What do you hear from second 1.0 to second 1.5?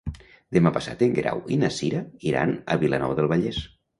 en Guerau